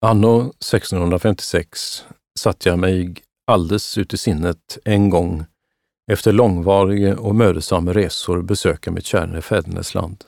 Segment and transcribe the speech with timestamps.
[0.00, 2.04] Anno 1656
[2.38, 3.14] satte jag mig
[3.46, 5.44] alldeles ut i sinnet en gång
[6.12, 10.24] efter långvariga och mödosamma resor besöka mitt kära fädernesland.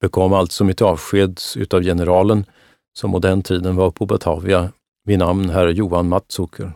[0.00, 2.46] Bekom alltså mitt avsked utav generalen,
[2.98, 4.72] som på den tiden var på Batavia,
[5.04, 6.72] vid namn herr Johan Mattzucker,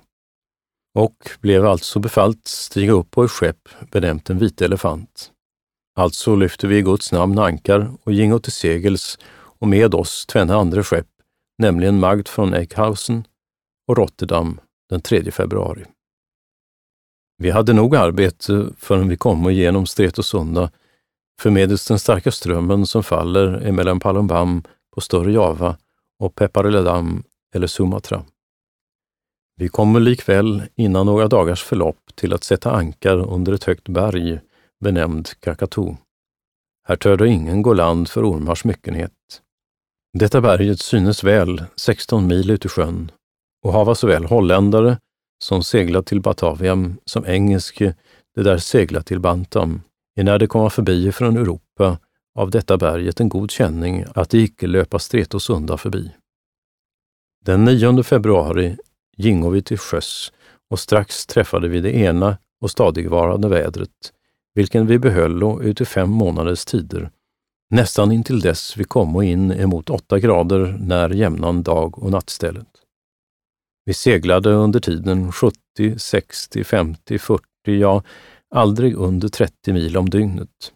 [0.94, 5.30] och blev alltså befallt stiga upp på ett skepp benämnt en vit elefant.
[5.96, 9.18] Alltså lyfte vi i Guds namn ankar och gingo till segels
[9.62, 11.11] och med oss tvenne andra skepp,
[11.62, 13.24] nämligen Magd från Eckhausen
[13.88, 15.84] och Rotterdam den 3 februari.
[17.38, 20.70] Vi hade nog arbete förrän vi kom igenom Stretosunda,
[21.40, 24.62] för medelst den starka strömmen som faller emellan Palembam
[24.94, 25.76] på Större Java
[26.18, 27.22] och Pepareledam
[27.54, 28.24] eller Sumatra.
[29.56, 34.40] Vi kommer likväl innan några dagars förlopp till att sätta ankar under ett högt berg
[34.80, 35.94] benämnd Kakatu.
[36.88, 39.12] Här törde ingen gå land för ormars myckenhet.
[40.18, 43.10] Detta berget synes väl 16 mil ut i sjön
[43.62, 44.98] och hava såväl holländare
[45.44, 47.94] som seglat till Bataviam som engelske,
[48.34, 49.80] det där seglat till Bantam,
[50.16, 51.98] när de komma förbi från Europa
[52.38, 56.12] av detta berget en god känning att det icke löpa Stretosunda förbi.
[57.44, 58.76] Den 9 februari
[59.16, 60.32] gingo vi till sjöss
[60.70, 64.12] och strax träffade vi det ena och stadigvarande vädret,
[64.54, 67.10] vilken vi behöll ut i fem månaders tider,
[67.72, 72.68] nästan intill dess vi kom in emot åtta grader när jämnan dag och nattstället.
[73.84, 75.58] Vi seglade under tiden 70,
[75.98, 78.02] 60, 50, 40, ja,
[78.54, 80.72] aldrig under 30 mil om dygnet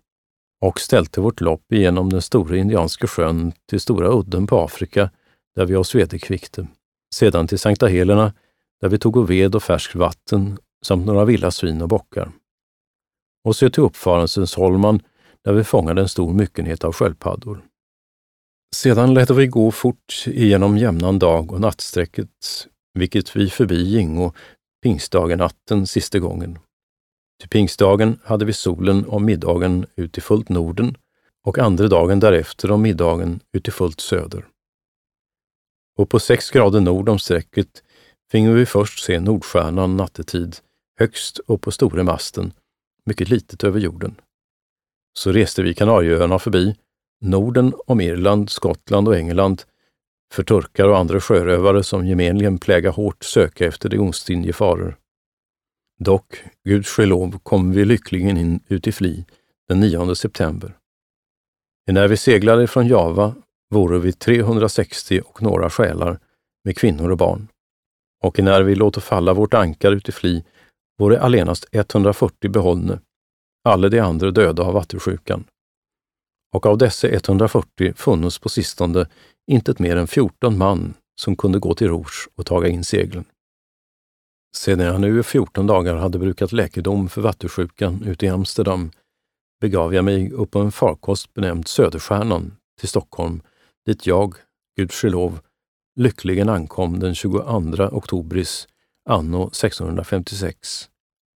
[0.60, 5.10] och ställde vårt lopp igenom den stora Indianska sjön till Stora udden på Afrika,
[5.56, 6.66] där vi oss vederkvickte.
[7.14, 8.32] Sedan till Sankta Helena,
[8.80, 12.32] där vi tog ved och färskt vatten samt några vilda svin och bockar.
[13.44, 15.02] Och så till Uppfarelsensholman,
[15.46, 17.64] där vi fångade en stor myckenhet av sköldpaddor.
[18.74, 22.28] Sedan lät vi gå fort igenom jämnan dag och nattsträcket
[22.94, 24.32] vilket vi förbi gingo
[24.82, 26.58] pingstdagen natten sista gången.
[27.40, 30.96] Till pingstdagen hade vi solen om middagen ut i fullt Norden
[31.44, 34.46] och andra dagen därefter om middagen ut i fullt söder.
[35.98, 37.82] Och på sex grader nord om strecket
[38.30, 40.56] finge vi först se Nordstjärnan nattetid
[40.98, 42.52] högst upp på store masten,
[43.04, 44.20] mycket litet över jorden.
[45.16, 46.76] Så reste vi Kanarieöarna förbi,
[47.20, 49.62] Norden om Irland, Skottland och England
[50.32, 54.96] för turkar och andra sjörövare som gemenligen pläga hårt söka efter de ostinje faror.
[55.98, 59.24] Dock, gudskelov, kom vi lyckligen in ut i Fli
[59.68, 60.76] den 9 september.
[61.90, 63.34] När vi seglade från Java
[63.70, 66.18] vore vi 360 och några själar
[66.64, 67.48] med kvinnor och barn.
[68.22, 70.44] Och när vi låter falla vårt ankar ut i Fli
[70.98, 73.00] vore allenast 140 behållne,
[73.66, 75.44] alla de andra döda av vattusjukan.
[76.54, 79.06] Och av dessa 140 funnes på sistone
[79.50, 83.24] intet mer än 14 man som kunde gå till Rouge och taga in seglen.
[84.56, 88.90] Sedan jag nu i 14 dagar hade brukat läkedom för vattusjukan ute i Amsterdam
[89.60, 93.42] begav jag mig upp på en farkost benämnd Söderstjärnan till Stockholm,
[93.86, 94.34] dit jag,
[94.76, 95.40] gudskelov,
[95.96, 98.68] lyckligen ankom den 22 oktobris
[99.08, 100.88] anno 1656.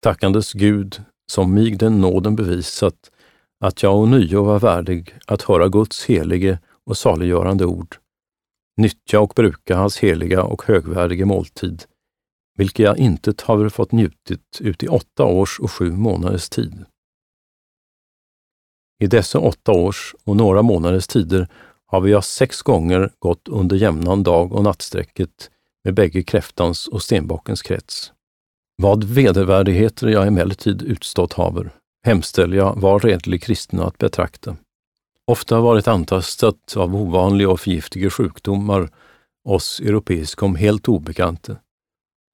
[0.03, 3.11] Tackandes Gud, som mig den nåden bevisat
[3.61, 7.97] att jag ånyo var värdig att höra Guds helige och saliggörande ord,
[8.77, 11.85] nyttja och bruka hans heliga och högvärdiga måltid,
[12.57, 16.85] vilket jag intet har fått njutit ut i åtta års och sju månaders tid.
[19.01, 21.49] I dessa åtta års och några månaders tider
[21.87, 25.51] har vi sex gånger gått under jämnan dag och nattsträcket
[25.85, 28.13] med bägge kräftans och stenbockens krets.
[28.83, 31.71] Vad vedervärdigheter jag emellertid utstått haver,
[32.07, 34.57] hemställer jag var redlig kristna att betrakta
[35.29, 38.91] ofta varit antastat av ovanliga och förgiftiga sjukdomar,
[39.49, 41.57] oss europeiskom helt obekanta,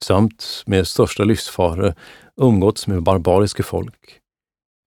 [0.05, 1.95] samt med största livsfara
[2.41, 4.21] umgåtts med barbariska folk,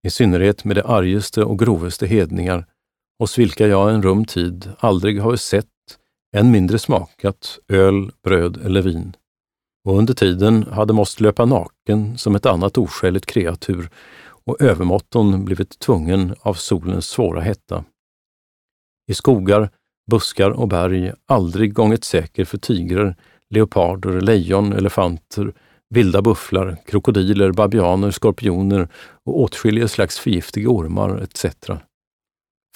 [0.06, 2.66] i synnerhet med de argaste och grovaste hedningar,
[3.18, 5.66] hos vilka jag en rum tid aldrig har sett,
[6.36, 9.16] än mindre smakat, öl, bröd eller vin.
[9.86, 13.90] Och under tiden hade måst löpa naken som ett annat oskäligt kreatur
[14.44, 17.84] och övermåtton blivit tvungen av solens svåra hetta
[19.08, 19.70] i skogar,
[20.10, 23.16] buskar och berg aldrig gånget säker för tigrar,
[23.50, 25.52] leoparder, lejon, elefanter,
[25.90, 28.88] vilda bufflar, krokodiler, babianer, skorpioner
[29.24, 31.46] och åtskilliga slags förgiftiga ormar etc.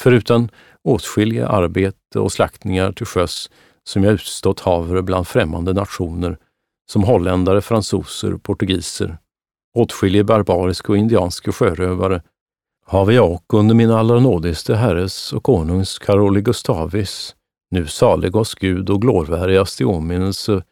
[0.00, 0.48] Förutom
[0.88, 3.50] åtskilliga arbete och slaktningar till sjöss
[3.84, 6.38] som jag utstått haver bland främmande nationer,
[6.90, 9.18] som holländare, fransoser, portugiser,
[9.74, 12.22] åtskilliga barbariska och indianska sjörövare
[12.86, 17.34] have jag och under min allra nådigste herres och konungs Karoli Gustavis
[17.70, 20.62] nu salig oss Gud och glorvärdigast i åminnelse,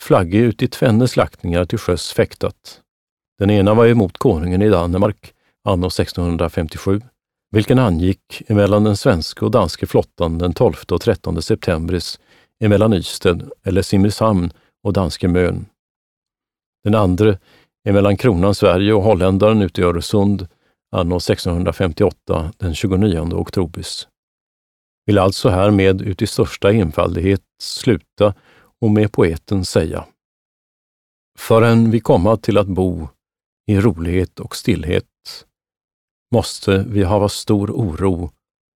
[0.00, 2.80] flagge ut i tvenne slaktningar till sjöss fäktat.
[3.38, 5.32] Den ena var emot konungen i Danmark,
[5.64, 7.00] anno 1657,
[7.50, 12.20] vilken angick emellan den svenska och danska flottan den 12 och 13 septembris
[12.60, 15.66] emellan Ystad eller Simrishamn och danske Mön.
[16.84, 17.38] Den andra
[17.84, 20.48] mellan kronan Sverige och holländaren ute i Öresund
[20.96, 24.08] anno 1658 den 29 oktobers.
[25.06, 28.34] Vill alltså härmed ut i största enfaldighet sluta
[28.80, 30.06] och med poeten säga
[31.38, 33.08] Förrän vi komma till att bo
[33.66, 35.06] i rolighet och stillhet
[36.34, 38.30] måste vi hava stor oro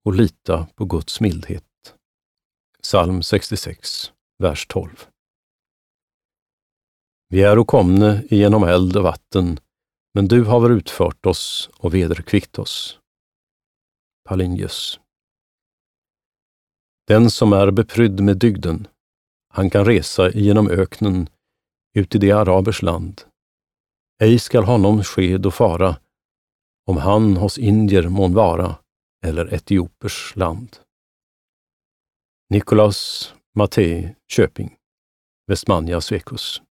[0.04, 1.64] och lita på Guds mildhet.
[2.82, 5.09] Psalm 66, vers 12.
[7.32, 9.60] Vi är komne genom eld och vatten,
[10.14, 12.98] men du har utfört oss och vederkvickt oss.
[14.28, 15.00] Palinjus.
[17.06, 18.88] Den som är beprydd med dygden,
[19.48, 21.28] han kan resa genom öknen
[21.94, 23.22] ut i det arabers land.
[24.22, 25.96] Ej skall honom ske då fara,
[26.86, 28.76] om han hos indier mån vara
[29.24, 30.76] eller etiopers land.
[32.48, 34.76] Nikolaus Matte Köping,
[35.46, 36.62] Westmania Svekus